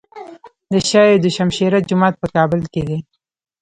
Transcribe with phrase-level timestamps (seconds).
[0.71, 2.97] د شاه دوشمشیره جومات په کابل کې دی